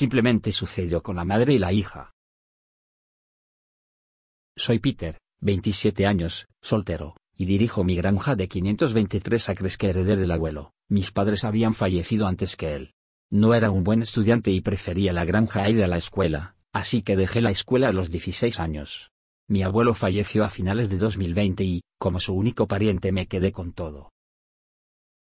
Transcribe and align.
simplemente 0.00 0.50
sucedió 0.50 1.02
con 1.02 1.16
la 1.16 1.26
madre 1.26 1.52
y 1.52 1.58
la 1.58 1.74
hija. 1.74 2.14
Soy 4.56 4.78
Peter, 4.78 5.18
27 5.42 6.06
años, 6.06 6.46
soltero, 6.62 7.16
y 7.36 7.44
dirijo 7.44 7.84
mi 7.84 7.96
granja 7.96 8.34
de 8.34 8.48
523 8.48 9.50
acres 9.50 9.76
que 9.76 9.90
heredé 9.90 10.16
del 10.16 10.30
abuelo. 10.30 10.72
Mis 10.88 11.10
padres 11.10 11.44
habían 11.44 11.74
fallecido 11.74 12.26
antes 12.26 12.56
que 12.56 12.76
él. 12.76 12.94
No 13.30 13.52
era 13.52 13.70
un 13.70 13.84
buen 13.84 14.00
estudiante 14.00 14.50
y 14.50 14.62
prefería 14.62 15.12
la 15.12 15.26
granja 15.26 15.64
a 15.64 15.68
ir 15.68 15.84
a 15.84 15.86
la 15.86 15.98
escuela, 15.98 16.56
así 16.72 17.02
que 17.02 17.16
dejé 17.16 17.42
la 17.42 17.50
escuela 17.50 17.88
a 17.88 17.92
los 17.92 18.10
16 18.10 18.58
años. 18.58 19.10
Mi 19.48 19.62
abuelo 19.62 19.92
falleció 19.92 20.44
a 20.44 20.48
finales 20.48 20.88
de 20.88 20.96
2020 20.96 21.62
y, 21.62 21.82
como 21.98 22.20
su 22.20 22.32
único 22.32 22.66
pariente, 22.66 23.12
me 23.12 23.26
quedé 23.26 23.52
con 23.52 23.74
todo. 23.74 24.12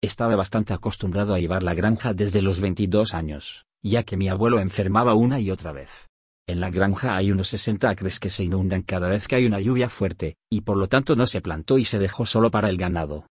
Estaba 0.02 0.36
bastante 0.36 0.74
acostumbrado 0.74 1.34
a 1.34 1.40
llevar 1.40 1.64
la 1.64 1.74
granja 1.74 2.14
desde 2.14 2.42
los 2.42 2.60
22 2.60 3.14
años, 3.14 3.67
ya 3.84 4.04
que 4.04 4.18
mi 4.18 4.30
abuelo 4.30 4.60
enfermaba 4.60 5.14
una 5.14 5.40
y 5.40 5.52
otra 5.52 5.72
vez. 5.72 6.08
En 6.48 6.62
la 6.62 6.70
granja 6.70 7.18
hay 7.18 7.32
unos 7.32 7.50
60 7.50 7.90
acres 7.90 8.20
que 8.20 8.30
se 8.30 8.44
inundan 8.44 8.82
cada 8.82 9.10
vez 9.10 9.28
que 9.28 9.36
hay 9.36 9.46
una 9.46 9.60
lluvia 9.60 9.90
fuerte, 9.90 10.38
y 10.50 10.62
por 10.62 10.78
lo 10.78 10.88
tanto 10.88 11.16
no 11.16 11.26
se 11.26 11.42
plantó 11.42 11.78
y 11.78 11.84
se 11.84 12.00
dejó 12.00 12.26
solo 12.26 12.50
para 12.52 12.70
el 12.70 12.78
ganado. 12.78 13.28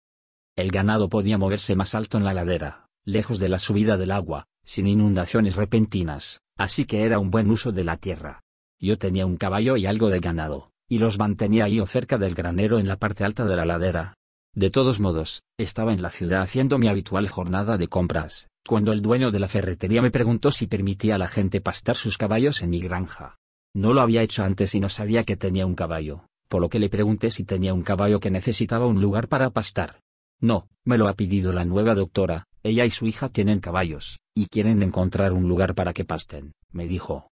El 0.56 0.72
ganado 0.72 1.10
podía 1.10 1.38
moverse 1.38 1.76
más 1.76 1.94
alto 1.94 2.18
en 2.18 2.24
la 2.24 2.34
ladera, 2.34 2.88
lejos 3.04 3.40
de 3.40 3.50
la 3.50 3.60
subida 3.60 3.98
del 3.98 4.12
agua, 4.12 4.46
sin 4.64 4.88
inundaciones 4.88 5.56
repentinas, 5.56 6.40
así 6.58 6.86
que 6.86 7.04
era 7.04 7.20
un 7.20 7.32
buen 7.32 7.50
uso 7.52 7.72
de 7.72 7.84
la 7.84 7.98
tierra. 7.98 8.42
Yo 8.80 8.98
tenía 8.98 9.26
un 9.26 9.38
caballo 9.38 9.76
y 9.76 9.86
algo 9.86 10.10
de 10.10 10.22
ganado, 10.22 10.72
y 10.88 11.00
los 11.00 11.20
mantenía 11.20 11.66
ahí 11.66 11.80
o 11.80 11.88
cerca 11.88 12.18
del 12.18 12.34
granero 12.34 12.80
en 12.80 12.88
la 12.88 12.98
parte 12.98 13.24
alta 13.24 13.46
de 13.46 13.56
la 13.56 13.66
ladera. 13.66 14.16
De 14.54 14.70
todos 14.70 15.00
modos, 15.00 15.44
estaba 15.58 15.94
en 15.94 16.02
la 16.02 16.10
ciudad 16.12 16.42
haciendo 16.42 16.78
mi 16.78 16.88
habitual 16.88 17.28
jornada 17.30 17.78
de 17.78 17.88
compras, 17.88 18.50
cuando 18.68 18.92
el 18.94 19.02
dueño 19.02 19.32
de 19.32 19.40
la 19.40 19.48
ferretería 19.48 20.02
me 20.02 20.12
preguntó 20.12 20.52
si 20.52 20.68
permitía 20.68 21.16
a 21.16 21.18
la 21.18 21.28
gente 21.28 21.62
pastar 21.62 21.96
sus 21.96 22.18
caballos 22.18 22.62
en 22.62 22.70
mi 22.70 22.80
granja. 22.80 23.38
No 23.74 23.94
lo 23.94 24.02
había 24.02 24.22
hecho 24.22 24.44
antes 24.44 24.76
y 24.76 24.80
no 24.80 24.90
sabía 24.90 25.24
que 25.24 25.38
tenía 25.38 25.66
un 25.66 25.76
caballo, 25.76 26.26
por 26.48 26.62
lo 26.62 26.70
que 26.70 26.80
le 26.80 26.90
pregunté 26.90 27.32
si 27.32 27.44
tenía 27.44 27.74
un 27.74 27.84
caballo 27.84 28.20
que 28.20 28.32
necesitaba 28.32 28.86
un 28.86 29.02
lugar 29.02 29.28
para 29.28 29.50
pastar. 29.50 30.02
No, 30.40 30.68
me 30.84 30.98
lo 30.98 31.08
ha 31.08 31.14
pedido 31.14 31.54
la 31.54 31.66
nueva 31.66 31.96
doctora, 31.96 32.48
ella 32.64 32.86
y 32.86 32.92
su 32.92 33.08
hija 33.08 33.30
tienen 33.30 33.60
caballos, 33.60 34.20
y 34.36 34.48
quieren 34.48 34.82
encontrar 34.84 35.34
un 35.34 35.48
lugar 35.48 35.74
para 35.76 35.94
que 35.94 36.06
pasten, 36.06 36.54
me 36.72 36.88
dijo. 36.88 37.30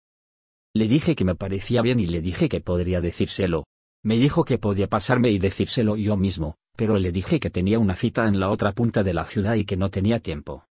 Le 0.73 0.87
dije 0.87 1.15
que 1.15 1.25
me 1.25 1.33
parecía 1.33 1.81
bien 1.81 1.99
y 1.99 2.05
le 2.05 2.21
dije 2.21 2.49
que 2.49 2.61
podría 2.61 3.01
decírselo. 3.01 3.63
Me 4.03 4.17
dijo 4.17 4.45
que 4.45 4.59
podía 4.59 4.87
pasarme 4.87 5.31
y 5.31 5.39
decírselo 5.39 5.95
yo 5.95 6.17
mismo, 6.17 6.55
pero 6.75 6.99
le 6.99 7.11
dije 7.11 7.39
que 7.39 7.49
tenía 7.49 7.79
una 7.79 7.95
cita 7.95 8.27
en 8.27 8.39
la 8.39 8.51
otra 8.51 8.73
punta 8.73 9.03
de 9.03 9.13
la 9.13 9.25
ciudad 9.25 9.55
y 9.55 9.65
que 9.65 9.75
no 9.75 9.89
tenía 9.89 10.19
tiempo. 10.19 10.66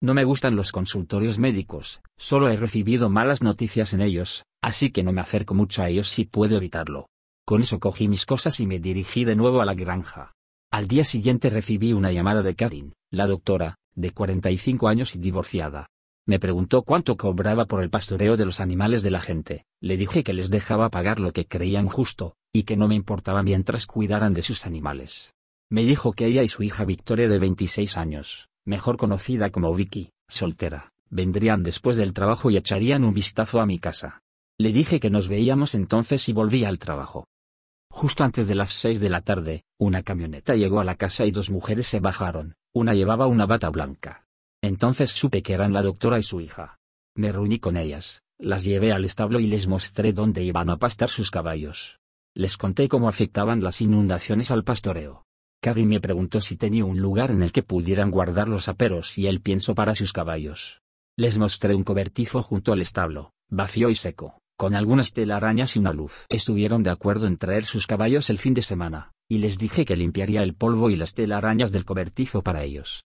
No 0.00 0.14
me 0.14 0.22
gustan 0.22 0.54
los 0.54 0.70
consultorios 0.70 1.40
médicos, 1.40 2.00
solo 2.16 2.48
he 2.48 2.56
recibido 2.56 3.10
malas 3.10 3.42
noticias 3.42 3.92
en 3.92 4.00
ellos, 4.00 4.44
así 4.62 4.90
que 4.90 5.02
no 5.02 5.12
me 5.12 5.20
acerco 5.20 5.54
mucho 5.54 5.82
a 5.82 5.88
ellos 5.88 6.08
si 6.08 6.24
puedo 6.24 6.56
evitarlo. 6.56 7.08
Con 7.44 7.62
eso 7.62 7.80
cogí 7.80 8.06
mis 8.06 8.24
cosas 8.24 8.60
y 8.60 8.66
me 8.68 8.78
dirigí 8.78 9.24
de 9.24 9.34
nuevo 9.34 9.60
a 9.60 9.64
la 9.64 9.74
granja. 9.74 10.34
Al 10.70 10.86
día 10.86 11.04
siguiente 11.04 11.50
recibí 11.50 11.94
una 11.94 12.12
llamada 12.12 12.42
de 12.42 12.54
Karin, 12.54 12.92
la 13.10 13.26
doctora, 13.26 13.74
de 13.96 14.12
45 14.12 14.86
años 14.86 15.16
y 15.16 15.18
divorciada. 15.18 15.88
Me 16.26 16.38
preguntó 16.38 16.82
cuánto 16.82 17.16
cobraba 17.16 17.64
por 17.64 17.82
el 17.82 17.90
pastoreo 17.90 18.36
de 18.36 18.44
los 18.44 18.60
animales 18.60 19.02
de 19.02 19.10
la 19.10 19.20
gente, 19.20 19.64
le 19.80 19.96
dije 19.96 20.22
que 20.22 20.32
les 20.32 20.48
dejaba 20.48 20.90
pagar 20.90 21.18
lo 21.18 21.32
que 21.32 21.46
creían 21.46 21.86
justo, 21.86 22.36
y 22.52 22.62
que 22.62 22.76
no 22.76 22.86
me 22.86 22.94
importaba 22.94 23.42
mientras 23.42 23.86
cuidaran 23.86 24.32
de 24.32 24.42
sus 24.42 24.64
animales. 24.64 25.34
Me 25.70 25.84
dijo 25.84 26.12
que 26.12 26.26
ella 26.26 26.44
y 26.44 26.48
su 26.48 26.62
hija 26.62 26.84
Victoria 26.84 27.28
de 27.28 27.38
26 27.38 27.96
años, 27.96 28.48
mejor 28.68 28.98
conocida 28.98 29.48
como 29.50 29.74
Vicky, 29.74 30.12
soltera, 30.28 30.92
vendrían 31.08 31.62
después 31.62 31.96
del 31.96 32.12
trabajo 32.12 32.50
y 32.50 32.58
echarían 32.58 33.02
un 33.02 33.14
vistazo 33.14 33.60
a 33.60 33.66
mi 33.66 33.78
casa. 33.78 34.22
Le 34.58 34.72
dije 34.72 35.00
que 35.00 35.08
nos 35.08 35.26
veíamos 35.28 35.74
entonces 35.74 36.28
y 36.28 36.34
volví 36.34 36.64
al 36.64 36.78
trabajo. 36.78 37.26
Justo 37.90 38.24
antes 38.24 38.46
de 38.46 38.54
las 38.54 38.70
seis 38.70 39.00
de 39.00 39.08
la 39.08 39.22
tarde, 39.22 39.64
una 39.78 40.02
camioneta 40.02 40.54
llegó 40.54 40.80
a 40.80 40.84
la 40.84 40.96
casa 40.96 41.24
y 41.24 41.30
dos 41.30 41.48
mujeres 41.48 41.86
se 41.86 42.00
bajaron, 42.00 42.56
una 42.74 42.92
llevaba 42.92 43.26
una 43.26 43.46
bata 43.46 43.70
blanca. 43.70 44.26
Entonces 44.60 45.12
supe 45.12 45.42
que 45.42 45.54
eran 45.54 45.72
la 45.72 45.80
doctora 45.80 46.18
y 46.18 46.22
su 46.22 46.42
hija. 46.42 46.78
Me 47.16 47.32
reuní 47.32 47.60
con 47.60 47.78
ellas, 47.78 48.22
las 48.38 48.64
llevé 48.64 48.92
al 48.92 49.06
establo 49.06 49.40
y 49.40 49.46
les 49.46 49.66
mostré 49.66 50.12
dónde 50.12 50.42
iban 50.42 50.68
a 50.68 50.76
pastar 50.76 51.08
sus 51.08 51.30
caballos. 51.30 52.00
Les 52.34 52.58
conté 52.58 52.86
cómo 52.88 53.08
afectaban 53.08 53.62
las 53.62 53.80
inundaciones 53.80 54.50
al 54.50 54.62
pastoreo. 54.62 55.24
Cady 55.60 55.86
me 55.86 56.00
preguntó 56.00 56.40
si 56.40 56.56
tenía 56.56 56.84
un 56.84 57.00
lugar 57.00 57.32
en 57.32 57.42
el 57.42 57.50
que 57.50 57.64
pudieran 57.64 58.12
guardar 58.12 58.48
los 58.48 58.68
aperos 58.68 59.18
y 59.18 59.26
el 59.26 59.40
pienso 59.40 59.74
para 59.74 59.96
sus 59.96 60.12
caballos. 60.12 60.82
Les 61.16 61.36
mostré 61.36 61.74
un 61.74 61.82
cobertizo 61.82 62.42
junto 62.42 62.72
al 62.72 62.80
establo, 62.80 63.32
vacío 63.48 63.90
y 63.90 63.96
seco, 63.96 64.40
con 64.56 64.76
algunas 64.76 65.12
telarañas 65.12 65.74
y 65.74 65.80
una 65.80 65.92
luz. 65.92 66.26
Estuvieron 66.28 66.84
de 66.84 66.90
acuerdo 66.90 67.26
en 67.26 67.38
traer 67.38 67.64
sus 67.64 67.88
caballos 67.88 68.30
el 68.30 68.38
fin 68.38 68.54
de 68.54 68.62
semana, 68.62 69.12
y 69.28 69.38
les 69.38 69.58
dije 69.58 69.84
que 69.84 69.96
limpiaría 69.96 70.44
el 70.44 70.54
polvo 70.54 70.90
y 70.90 70.96
las 70.96 71.14
telarañas 71.14 71.72
del 71.72 71.84
cobertizo 71.84 72.42
para 72.42 72.62
ellos. 72.62 73.04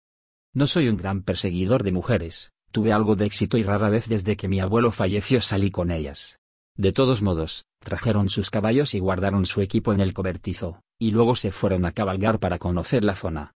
No 0.53 0.67
soy 0.67 0.87
un 0.87 0.97
gran 0.97 1.23
perseguidor 1.23 1.81
de 1.81 1.91
mujeres, 1.93 2.51
tuve 2.71 2.93
algo 2.93 3.15
de 3.15 3.25
éxito 3.25 3.57
y 3.57 3.63
rara 3.63 3.89
vez 3.89 4.07
desde 4.07 4.37
que 4.37 4.47
mi 4.47 4.59
abuelo 4.59 4.91
falleció 4.91 5.41
salí 5.41 5.71
con 5.71 5.89
ellas. 5.89 6.37
De 6.77 6.91
todos 6.91 7.21
modos, 7.21 7.65
trajeron 7.79 8.29
sus 8.29 8.49
caballos 8.49 8.93
y 8.95 8.99
guardaron 8.99 9.45
su 9.45 9.61
equipo 9.61 9.93
en 9.93 10.01
el 10.01 10.13
cobertizo, 10.13 10.81
y 10.99 11.11
luego 11.11 11.35
se 11.35 11.51
fueron 11.51 11.85
a 11.85 11.93
cabalgar 11.93 12.39
para 12.39 12.59
conocer 12.59 13.05
la 13.05 13.15
zona. 13.15 13.53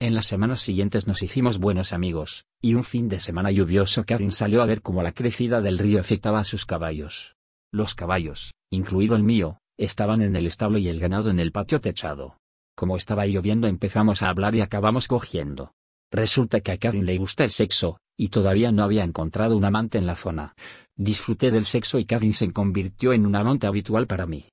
En 0.00 0.14
las 0.14 0.26
semanas 0.26 0.60
siguientes 0.60 1.06
nos 1.06 1.22
hicimos 1.22 1.58
buenos 1.58 1.92
amigos, 1.92 2.46
y 2.60 2.74
un 2.74 2.84
fin 2.84 3.08
de 3.08 3.20
semana 3.20 3.52
lluvioso 3.52 4.04
Kevin 4.04 4.32
salió 4.32 4.62
a 4.62 4.66
ver 4.66 4.82
cómo 4.82 5.02
la 5.02 5.12
crecida 5.12 5.60
del 5.60 5.78
río 5.78 6.00
afectaba 6.00 6.40
a 6.40 6.44
sus 6.44 6.66
caballos. 6.66 7.36
Los 7.72 7.94
caballos, 7.94 8.52
incluido 8.70 9.14
el 9.14 9.22
mío, 9.22 9.58
estaban 9.76 10.22
en 10.22 10.34
el 10.34 10.46
establo 10.46 10.78
y 10.78 10.88
el 10.88 10.98
ganado 10.98 11.30
en 11.30 11.38
el 11.38 11.52
patio 11.52 11.80
techado. 11.80 12.38
Como 12.74 12.96
estaba 12.96 13.26
lloviendo 13.26 13.68
empezamos 13.68 14.22
a 14.22 14.30
hablar 14.30 14.54
y 14.54 14.62
acabamos 14.62 15.06
cogiendo. 15.06 15.72
Resulta 16.10 16.60
que 16.60 16.72
a 16.72 16.78
Kevin 16.78 17.06
le 17.06 17.18
gusta 17.18 17.44
el 17.44 17.50
sexo, 17.50 17.98
y 18.16 18.28
todavía 18.28 18.72
no 18.72 18.82
había 18.82 19.04
encontrado 19.04 19.56
un 19.56 19.64
amante 19.64 19.98
en 19.98 20.06
la 20.06 20.16
zona. 20.16 20.54
Disfruté 21.00 21.52
del 21.52 21.64
sexo 21.64 22.00
y 22.00 22.06
Kevin 22.06 22.34
se 22.34 22.52
convirtió 22.52 23.12
en 23.12 23.24
un 23.24 23.36
amante 23.36 23.68
habitual 23.68 24.08
para 24.08 24.26
mí. 24.26 24.48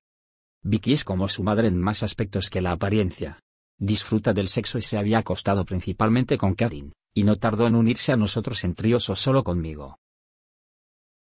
Vicky 0.62 0.92
es 0.92 1.02
como 1.02 1.28
su 1.28 1.42
madre 1.42 1.66
en 1.66 1.76
más 1.76 2.04
aspectos 2.04 2.50
que 2.50 2.60
la 2.60 2.70
apariencia. 2.70 3.40
Disfruta 3.78 4.32
del 4.32 4.48
sexo 4.48 4.78
y 4.78 4.82
se 4.82 4.96
había 4.96 5.18
acostado 5.18 5.64
principalmente 5.64 6.38
con 6.38 6.54
Kevin, 6.54 6.92
y 7.12 7.24
no 7.24 7.34
tardó 7.34 7.66
en 7.66 7.74
unirse 7.74 8.12
a 8.12 8.16
nosotros 8.16 8.62
en 8.62 8.76
tríos 8.76 9.10
o 9.10 9.16
solo 9.16 9.42
conmigo. 9.42 9.98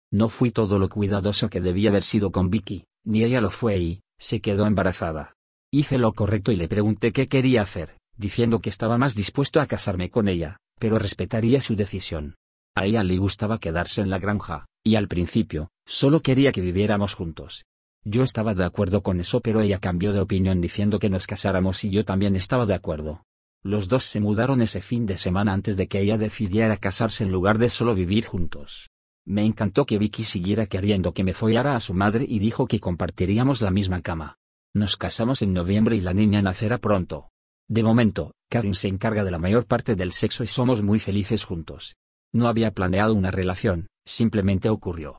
No 0.10 0.30
fui 0.30 0.52
todo 0.52 0.80
lo 0.80 0.88
cuidadoso 0.88 1.50
que 1.50 1.60
debía 1.60 1.90
haber 1.90 2.04
sido 2.04 2.32
con 2.32 2.50
Vicky, 2.50 2.86
ni 3.04 3.24
ella 3.24 3.42
lo 3.42 3.50
fue 3.50 3.78
y, 3.78 4.02
se 4.18 4.40
quedó 4.40 4.68
embarazada. 4.68 5.34
Hice 5.70 5.98
lo 5.98 6.14
correcto 6.14 6.54
y 6.54 6.56
le 6.56 6.70
pregunté 6.70 7.12
qué 7.12 7.28
quería 7.28 7.64
hacer, 7.64 7.98
diciendo 8.16 8.62
que 8.62 8.70
estaba 8.70 8.98
más 8.98 9.16
dispuesto 9.16 9.60
a 9.60 9.68
casarme 9.68 10.10
con 10.10 10.30
ella, 10.30 10.60
pero 10.80 10.98
respetaría 10.98 11.62
su 11.62 11.76
decisión. 11.76 12.38
A 12.74 12.86
ella 12.86 13.04
le 13.04 13.18
gustaba 13.18 13.60
quedarse 13.60 14.00
en 14.00 14.10
la 14.10 14.20
granja, 14.20 14.69
y 14.84 14.96
al 14.96 15.08
principio, 15.08 15.72
solo 15.86 16.22
quería 16.22 16.52
que 16.52 16.62
viviéramos 16.62 17.14
juntos, 17.14 17.66
yo 18.06 18.24
estaba 18.24 18.54
de 18.54 18.64
acuerdo 18.64 19.04
con 19.04 19.20
eso 19.20 19.42
pero 19.42 19.62
ella 19.62 19.80
cambió 19.80 20.14
de 20.14 20.22
opinión 20.22 20.62
diciendo 20.62 21.00
que 21.00 21.10
nos 21.10 21.28
casáramos 21.28 21.84
y 21.84 21.90
yo 21.90 22.06
también 22.06 22.36
estaba 22.36 22.66
de 22.66 22.74
acuerdo. 22.74 23.26
Los 23.62 23.90
dos 23.90 24.06
se 24.06 24.22
mudaron 24.22 24.62
ese 24.62 24.82
fin 24.82 25.06
de 25.06 25.18
semana 25.18 25.54
antes 25.54 25.76
de 25.76 25.88
que 25.88 26.00
ella 26.00 26.18
decidiera 26.18 26.78
casarse 26.78 27.24
en 27.24 27.32
lugar 27.32 27.58
de 27.58 27.70
solo 27.70 27.94
vivir 27.94 28.26
juntos. 28.26 28.90
Me 29.26 29.44
encantó 29.44 29.86
que 29.86 29.98
Vicky 29.98 30.24
siguiera 30.24 30.66
queriendo 30.66 31.14
que 31.14 31.26
me 31.26 31.34
follara 31.34 31.76
a 31.76 31.82
su 31.82 31.94
madre 31.94 32.26
y 32.28 32.40
dijo 32.40 32.68
que 32.68 32.80
compartiríamos 32.80 33.62
la 33.62 33.70
misma 33.70 34.02
cama. 34.02 34.38
Nos 34.74 34.96
casamos 34.96 35.42
en 35.42 35.52
noviembre 35.52 35.98
y 35.98 36.02
la 36.02 36.14
niña 36.14 36.42
nacerá 36.42 36.78
pronto. 36.78 37.30
De 37.68 37.84
momento, 37.84 38.34
Karen 38.50 38.76
se 38.76 38.88
encarga 38.88 39.26
de 39.26 39.32
la 39.32 39.40
mayor 39.40 39.66
parte 39.66 39.96
del 39.96 40.14
sexo 40.14 40.44
y 40.44 40.48
somos 40.48 40.82
muy 40.82 41.00
felices 41.00 41.44
juntos. 41.44 41.98
No 42.32 42.48
había 42.48 42.74
planeado 42.74 43.14
una 43.14 43.30
relación, 43.30 43.88
simplemente 44.10 44.70
ocurrió. 44.70 45.08